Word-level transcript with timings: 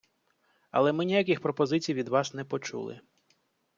Але 0.71 0.93
ми 0.93 1.05
ніяких 1.05 1.39
пропозицій 1.39 1.93
від 1.93 2.07
вас 2.09 2.33
не 2.33 2.43
почули. 2.43 3.01